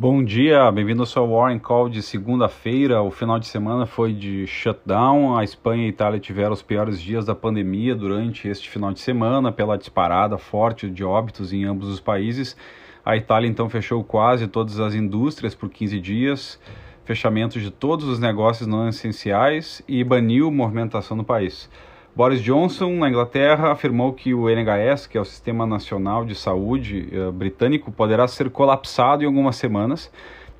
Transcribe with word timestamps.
Bom 0.00 0.22
dia, 0.22 0.70
bem-vindo 0.70 1.02
ao 1.02 1.06
seu 1.06 1.28
Warren 1.28 1.58
Call 1.58 1.88
de 1.88 2.04
segunda-feira. 2.04 3.02
O 3.02 3.10
final 3.10 3.36
de 3.36 3.48
semana 3.48 3.84
foi 3.84 4.12
de 4.12 4.46
shutdown. 4.46 5.36
A 5.36 5.42
Espanha 5.42 5.82
e 5.82 5.86
a 5.86 5.88
Itália 5.88 6.20
tiveram 6.20 6.52
os 6.52 6.62
piores 6.62 7.02
dias 7.02 7.24
da 7.24 7.34
pandemia 7.34 7.96
durante 7.96 8.46
este 8.46 8.70
final 8.70 8.92
de 8.92 9.00
semana, 9.00 9.50
pela 9.50 9.76
disparada 9.76 10.38
forte 10.38 10.88
de 10.88 11.02
óbitos 11.02 11.52
em 11.52 11.64
ambos 11.64 11.88
os 11.88 11.98
países. 11.98 12.56
A 13.04 13.16
Itália 13.16 13.48
então 13.48 13.68
fechou 13.68 14.04
quase 14.04 14.46
todas 14.46 14.78
as 14.78 14.94
indústrias 14.94 15.56
por 15.56 15.68
15 15.68 15.98
dias, 15.98 16.60
fechamento 17.04 17.58
de 17.58 17.68
todos 17.68 18.06
os 18.06 18.20
negócios 18.20 18.68
não 18.68 18.88
essenciais 18.88 19.82
e 19.88 20.04
baniu 20.04 20.48
movimentação 20.48 21.16
no 21.16 21.24
país. 21.24 21.68
Boris 22.14 22.42
Johnson, 22.42 22.96
na 22.96 23.08
Inglaterra, 23.08 23.70
afirmou 23.70 24.12
que 24.12 24.34
o 24.34 24.48
NHS, 24.48 25.06
que 25.06 25.16
é 25.16 25.20
o 25.20 25.24
Sistema 25.24 25.66
Nacional 25.66 26.24
de 26.24 26.34
Saúde 26.34 27.08
uh, 27.12 27.30
britânico, 27.30 27.92
poderá 27.92 28.26
ser 28.26 28.50
colapsado 28.50 29.22
em 29.22 29.26
algumas 29.26 29.56
semanas. 29.56 30.10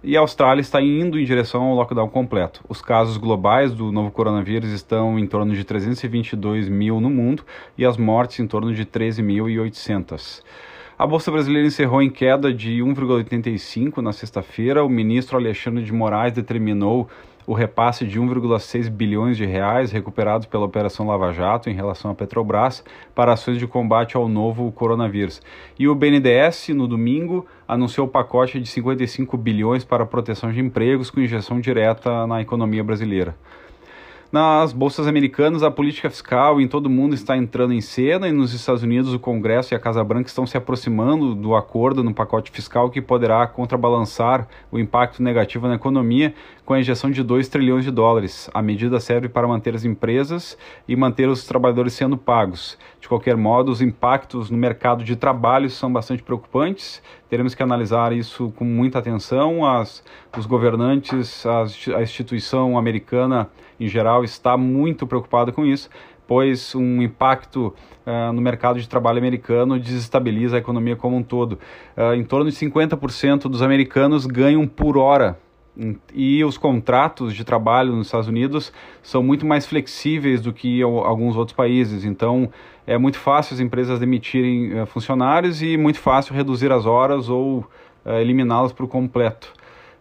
E 0.03 0.16
a 0.16 0.20
Austrália 0.20 0.61
está 0.61 0.80
indo 0.80 1.19
em 1.19 1.25
direção 1.25 1.65
ao 1.65 1.75
lockdown 1.75 2.09
completo. 2.09 2.62
Os 2.69 2.80
casos 2.80 3.16
globais 3.16 3.73
do 3.73 3.91
novo 3.91 4.12
coronavírus 4.12 4.70
estão 4.70 5.19
em 5.19 5.27
torno 5.27 5.53
de 5.53 5.65
322 5.65 6.69
mil 6.69 7.01
no 7.01 7.11
mundo 7.11 7.42
e 7.77 7.84
as 7.84 7.97
mortes 7.97 8.39
em 8.39 8.47
torno 8.47 8.73
de 8.73 8.87
13.800. 8.87 10.42
A 10.97 11.06
Bolsa 11.06 11.33
Brasileira 11.33 11.67
encerrou 11.67 12.01
em 12.01 12.11
queda 12.11 12.53
de 12.53 12.78
1,85 12.78 13.98
na 13.98 14.12
sexta-feira. 14.12 14.84
O 14.84 14.89
ministro 14.89 15.37
Alexandre 15.37 15.83
de 15.83 15.92
Moraes 15.92 16.33
determinou 16.33 17.09
o 17.48 17.55
repasse 17.55 18.05
de 18.05 18.20
1,6 18.20 18.91
bilhões 18.91 19.34
de 19.34 19.47
reais 19.47 19.91
recuperados 19.91 20.47
pela 20.47 20.66
Operação 20.66 21.06
Lava 21.06 21.33
Jato 21.33 21.70
em 21.70 21.73
relação 21.73 22.11
à 22.11 22.15
Petrobras 22.15 22.84
para 23.15 23.33
ações 23.33 23.56
de 23.56 23.66
combate 23.66 24.19
ao 24.19 24.29
novo 24.29 24.70
coronavírus. 24.70 25.41
E 25.79 25.89
o 25.89 25.95
BNDES, 25.95 26.69
no 26.75 26.87
domingo, 26.87 27.47
anunciou 27.67 28.06
o 28.06 28.11
pacote 28.11 28.61
de 28.61 28.69
55 28.69 29.34
bilhões 29.39 29.83
para 29.83 30.05
proteção 30.05 30.53
de 30.53 30.61
empregos 30.61 31.08
com 31.08 31.20
injeção 31.20 31.58
direta 31.58 32.27
na 32.27 32.42
economia 32.42 32.84
brasileira. 32.84 33.34
Nas 34.31 34.75
bolsas 34.75 35.07
americanas, 35.07 35.62
a 35.62 35.71
política 35.71 36.11
fiscal 36.11 36.61
em 36.61 36.69
todo 36.69 36.84
o 36.84 36.91
mundo 36.91 37.15
está 37.15 37.34
entrando 37.34 37.73
em 37.73 37.81
cena 37.81 38.29
e 38.29 38.33
nos 38.33 38.53
Estados 38.53 38.83
Unidos 38.83 39.15
o 39.15 39.19
Congresso 39.19 39.73
e 39.73 39.75
a 39.75 39.81
Casa 39.81 40.05
Branca 40.05 40.29
estão 40.29 40.47
se 40.47 40.55
aproximando 40.55 41.35
do 41.35 41.57
acordo 41.57 42.05
no 42.05 42.12
pacote 42.12 42.51
fiscal 42.51 42.91
que 42.91 43.01
poderá 43.01 43.47
contrabalançar 43.47 44.47
o 44.70 44.79
impacto 44.79 45.23
negativo 45.23 45.67
na 45.67 45.77
economia 45.77 46.35
com 46.62 46.75
a 46.75 46.79
injeção 46.79 47.11
de 47.11 47.23
2 47.23 47.48
trilhões 47.48 47.87
de 47.87 47.91
dólares. 47.91 48.51
A 48.53 48.61
medida 48.61 49.01
serve 49.01 49.31
para 49.31 49.48
manter 49.48 49.75
as 49.75 49.87
empresas 49.87 50.59
e 50.87 50.95
manter 50.95 51.27
os 51.27 51.47
trabalhadores 51.47 51.95
sendo 51.95 52.19
pagos. 52.19 52.77
De 53.01 53.09
qualquer 53.09 53.35
modo, 53.35 53.73
os 53.73 53.81
impactos 53.81 54.51
no 54.51 54.59
mercado 54.59 55.05
de 55.05 55.17
trabalho 55.17 55.70
são 55.70 55.91
bastante 55.91 56.23
preocupantes. 56.23 57.01
Teremos 57.29 57.55
que 57.55 57.62
analisar 57.62 58.12
isso 58.12 58.51
com 58.57 58.65
muita 58.65 58.98
atenção. 58.98 59.67
As, 59.67 60.03
os 60.37 60.47
governantes, 60.47 61.45
as, 61.45 61.89
a 61.89 62.03
instituição 62.03 62.79
americana 62.79 63.48
em 63.79 63.87
geral 63.87 64.25
está 64.25 64.57
muito 64.57 65.07
preocupada 65.07 65.53
com 65.53 65.65
isso, 65.65 65.91
pois 66.27 66.75
um 66.75 67.03
impacto 67.03 67.75
uh, 68.07 68.33
no 68.33 68.41
mercado 68.41 68.81
de 68.81 68.89
trabalho 68.89 69.19
americano 69.19 69.79
desestabiliza 69.79 70.57
a 70.57 70.59
economia 70.59 70.97
como 70.97 71.17
um 71.17 71.23
todo. 71.23 71.59
Uh, 71.97 72.15
em 72.15 72.25
torno 72.25 72.51
de 72.51 72.57
50% 72.57 73.42
dos 73.42 73.63
americanos 73.63 74.27
ganham 74.27 74.67
por 74.67 74.97
hora 74.97 75.39
e 76.12 76.45
os 76.45 76.59
contratos 76.59 77.34
de 77.34 77.45
trabalho 77.45 77.93
nos 77.95 78.09
Estados 78.09 78.29
Unidos 78.29 78.73
são 79.03 79.23
muito 79.23 79.47
mais 79.47 79.67
flexíveis 79.67 80.41
do 80.41 80.53
que 80.53 80.83
alguns 80.83 81.37
outros 81.37 81.57
países. 81.57 82.05
Então, 82.05 82.51
é 82.87 82.97
muito 82.97 83.19
fácil 83.19 83.55
as 83.55 83.61
empresas 83.61 84.01
demitirem 84.01 84.81
uh, 84.81 84.87
funcionários 84.87 85.62
e 85.62 85.77
muito 85.77 86.01
fácil 86.01 86.35
reduzir 86.35 86.73
as 86.73 86.87
horas 86.87 87.29
ou 87.29 87.59
uh, 88.05 88.12
eliminá-las 88.20 88.73
por 88.73 88.89
completo. 88.89 89.53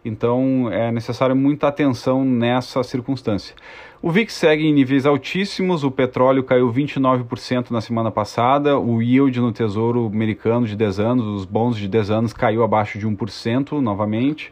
Então 0.05 0.71
é 0.71 0.89
necessário 0.91 1.35
muita 1.35 1.67
atenção 1.67 2.23
nessa 2.23 2.81
circunstância. 2.83 3.53
O 4.01 4.09
VIX 4.09 4.31
segue 4.31 4.65
em 4.65 4.71
níveis 4.71 5.05
altíssimos, 5.05 5.83
o 5.83 5.91
petróleo 5.91 6.43
caiu 6.43 6.71
29% 6.71 7.71
na 7.71 7.81
semana 7.81 8.09
passada, 8.09 8.79
o 8.79 9.01
yield 9.01 9.39
no 9.41 9.51
Tesouro 9.51 10.05
americano 10.05 10.65
de 10.65 10.75
10 10.75 10.99
anos, 10.99 11.25
os 11.25 11.45
bons 11.45 11.75
de 11.75 11.87
10 11.87 12.11
anos, 12.11 12.33
caiu 12.33 12.63
abaixo 12.63 12.97
de 12.97 13.07
1% 13.07 13.81
novamente. 13.81 14.51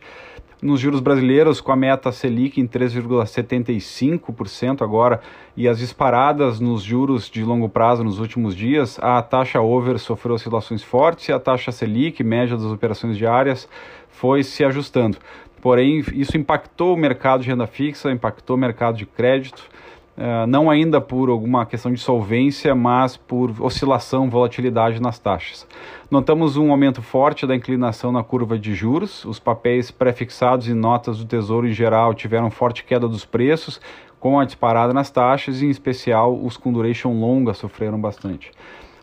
Nos 0.65 0.79
juros 0.79 0.99
brasileiros, 0.99 1.61
com 1.61 1.71
a 1.71 1.75
meta 1.75 2.11
Selic 2.11 2.59
em 2.59 2.67
3,75% 2.67 4.81
agora 4.81 5.21
e 5.55 5.67
as 5.67 5.77
disparadas 5.77 6.59
nos 6.59 6.81
juros 6.81 7.29
de 7.29 7.43
longo 7.43 7.69
prazo 7.69 8.03
nos 8.03 8.17
últimos 8.17 8.55
dias, 8.55 8.97
a 8.99 9.21
taxa 9.21 9.61
over 9.61 9.99
sofreu 9.99 10.33
oscilações 10.33 10.81
fortes 10.81 11.29
e 11.29 11.31
a 11.31 11.39
taxa 11.39 11.71
Selic, 11.71 12.23
média 12.23 12.57
das 12.57 12.65
operações 12.65 13.15
diárias, 13.15 13.69
foi 14.09 14.41
se 14.41 14.65
ajustando. 14.65 15.19
Porém, 15.61 16.03
isso 16.13 16.35
impactou 16.35 16.95
o 16.95 16.97
mercado 16.97 17.43
de 17.43 17.49
renda 17.49 17.67
fixa, 17.67 18.11
impactou 18.11 18.55
o 18.55 18.59
mercado 18.59 18.97
de 18.97 19.05
crédito, 19.05 19.69
uh, 20.17 20.47
não 20.47 20.69
ainda 20.69 20.99
por 20.99 21.29
alguma 21.29 21.65
questão 21.65 21.91
de 21.91 21.99
solvência, 21.99 22.73
mas 22.75 23.17
por 23.17 23.53
oscilação, 23.61 24.29
volatilidade 24.29 25.01
nas 25.01 25.19
taxas. 25.19 25.67
Notamos 26.09 26.57
um 26.57 26.71
aumento 26.71 27.01
forte 27.01 27.47
da 27.47 27.55
inclinação 27.55 28.11
na 28.11 28.23
curva 28.23 28.57
de 28.57 28.73
juros, 28.73 29.25
os 29.25 29.39
papéis 29.39 29.91
prefixados 29.91 30.67
e 30.67 30.73
notas 30.73 31.17
do 31.17 31.25
Tesouro 31.25 31.67
em 31.67 31.73
geral 31.73 32.13
tiveram 32.13 32.49
forte 32.51 32.83
queda 32.83 33.07
dos 33.07 33.25
preços, 33.25 33.79
com 34.19 34.39
a 34.39 34.45
disparada 34.45 34.93
nas 34.93 35.11
taxas, 35.11 35.61
e 35.61 35.65
em 35.65 35.69
especial 35.69 36.35
os 36.35 36.57
com 36.57 36.73
duration 36.73 37.19
longa 37.19 37.53
sofreram 37.53 37.99
bastante. 37.99 38.51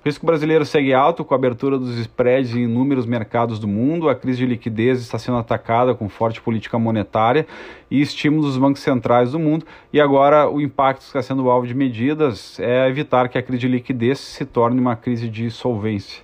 O 0.04 0.08
risco 0.08 0.26
brasileiro 0.26 0.64
segue 0.64 0.92
alto 0.92 1.24
com 1.24 1.32
a 1.32 1.36
abertura 1.36 1.78
dos 1.78 1.96
spreads 1.96 2.56
em 2.56 2.64
inúmeros 2.64 3.06
mercados 3.06 3.60
do 3.60 3.68
mundo. 3.68 4.08
A 4.08 4.16
crise 4.16 4.38
de 4.38 4.46
liquidez 4.46 5.00
está 5.00 5.16
sendo 5.16 5.38
atacada 5.38 5.94
com 5.94 6.08
forte 6.08 6.40
política 6.40 6.76
monetária 6.76 7.46
e 7.88 8.02
estímulos 8.02 8.46
dos 8.46 8.58
bancos 8.58 8.82
centrais 8.82 9.30
do 9.30 9.38
mundo. 9.38 9.64
E 9.92 10.00
agora 10.00 10.50
o 10.50 10.60
impacto 10.60 11.02
está 11.02 11.22
sendo 11.22 11.48
alvo 11.48 11.68
de 11.68 11.74
medidas 11.74 12.58
é 12.58 12.88
evitar 12.88 13.28
que 13.28 13.38
a 13.38 13.42
crise 13.44 13.60
de 13.60 13.68
liquidez 13.68 14.18
se 14.18 14.44
torne 14.44 14.80
uma 14.80 14.96
crise 14.96 15.28
de 15.28 15.48
solvência. 15.52 16.20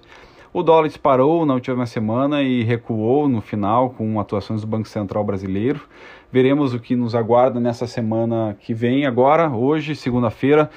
O 0.53 0.65
dólar 0.65 0.89
disparou 0.89 1.47
na 1.47 1.55
última 1.55 1.87
semana 1.87 2.43
e 2.43 2.65
recuou 2.65 3.28
no 3.28 3.41
final 3.41 3.91
com 3.91 4.19
atuações 4.19 4.60
do 4.60 4.66
Banco 4.66 4.89
Central 4.89 5.22
brasileiro. 5.22 5.83
Veremos 6.33 6.75
o 6.75 6.81
que 6.81 6.97
nos 6.97 7.15
aguarda 7.15 7.60
nessa 7.60 7.87
semana 7.87 8.56
que 8.60 8.75
vem, 8.75 9.06
agora, 9.06 9.49
hoje, 9.49 9.95
segunda-feira. 9.95 10.69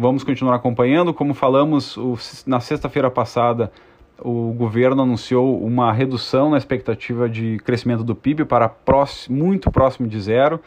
Vamos 0.00 0.24
continuar 0.24 0.54
acompanhando. 0.54 1.12
Como 1.12 1.34
falamos, 1.34 1.94
o, 1.98 2.16
na 2.46 2.58
sexta-feira 2.58 3.10
passada, 3.10 3.70
o 4.18 4.50
governo 4.50 5.02
anunciou 5.02 5.62
uma 5.62 5.92
redução 5.92 6.48
na 6.48 6.56
expectativa 6.56 7.28
de 7.28 7.58
crescimento 7.58 8.02
do 8.02 8.14
PIB 8.14 8.46
para 8.46 8.66
próximo, 8.66 9.36
muito 9.36 9.70
próximo 9.70 10.08
de 10.08 10.18
zero 10.18 10.58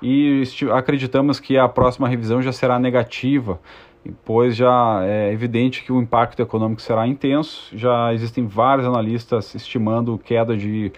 e 0.00 0.42
acreditamos 0.72 1.38
que 1.38 1.58
a 1.58 1.68
próxima 1.68 2.08
revisão 2.08 2.40
já 2.40 2.50
será 2.50 2.78
negativa, 2.78 3.60
pois 4.24 4.56
já 4.56 5.02
é 5.04 5.34
evidente 5.34 5.84
que 5.84 5.92
o 5.92 6.00
impacto 6.00 6.40
econômico 6.40 6.80
será 6.80 7.06
intenso. 7.06 7.68
Já 7.76 8.14
existem 8.14 8.46
vários 8.46 8.86
analistas 8.86 9.54
estimando 9.54 10.16
queda 10.16 10.56
de 10.56 10.90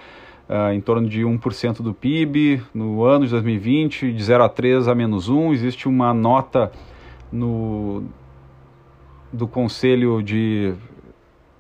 uh, 0.49 0.73
em 0.73 0.81
torno 0.81 1.09
de 1.09 1.23
1% 1.23 1.83
do 1.83 1.93
PIB 1.93 2.63
no 2.73 3.03
ano 3.03 3.25
de 3.25 3.33
2020, 3.33 4.13
de 4.13 4.23
0 4.23 4.45
a 4.45 4.49
3 4.49 4.87
a 4.87 4.95
menos 4.95 5.29
1. 5.29 5.53
Existe 5.55 5.89
uma 5.89 6.15
nota 6.15 6.71
no, 7.33 8.05
do 9.33 9.47
Conselho 9.47 10.23
de, 10.23 10.75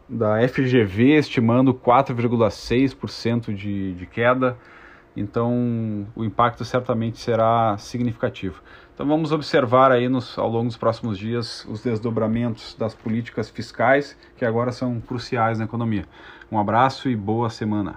da 0.08 0.46
FGV 0.48 1.18
estimando 1.18 1.72
4,6% 1.72 3.54
de, 3.54 3.94
de 3.94 4.06
queda. 4.06 4.56
Então, 5.16 6.06
o 6.14 6.24
impacto 6.24 6.64
certamente 6.64 7.18
será 7.18 7.76
significativo. 7.78 8.62
Então, 8.94 9.06
vamos 9.06 9.32
observar 9.32 9.90
aí 9.90 10.08
nos, 10.08 10.38
ao 10.38 10.48
longo 10.48 10.66
dos 10.66 10.76
próximos 10.76 11.18
dias 11.18 11.66
os 11.68 11.82
desdobramentos 11.82 12.74
das 12.78 12.94
políticas 12.94 13.50
fiscais 13.50 14.16
que 14.36 14.44
agora 14.44 14.72
são 14.72 15.00
cruciais 15.00 15.58
na 15.58 15.64
economia. 15.64 16.04
Um 16.50 16.58
abraço 16.58 17.08
e 17.08 17.16
boa 17.16 17.50
semana. 17.50 17.96